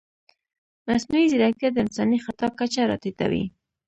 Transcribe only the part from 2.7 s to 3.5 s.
راټیټوي.